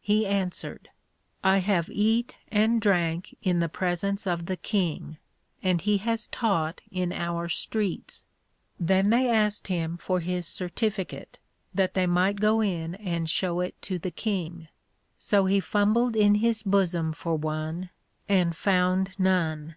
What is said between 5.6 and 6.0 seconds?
and he